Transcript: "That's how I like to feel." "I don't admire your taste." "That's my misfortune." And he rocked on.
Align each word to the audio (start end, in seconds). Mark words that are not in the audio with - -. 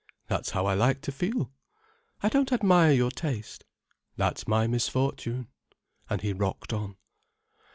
"That's 0.25 0.49
how 0.49 0.65
I 0.65 0.73
like 0.73 1.01
to 1.01 1.11
feel." 1.11 1.51
"I 2.23 2.29
don't 2.29 2.51
admire 2.51 2.91
your 2.91 3.11
taste." 3.11 3.65
"That's 4.15 4.47
my 4.47 4.65
misfortune." 4.65 5.49
And 6.09 6.21
he 6.23 6.33
rocked 6.33 6.73
on. 6.73 6.95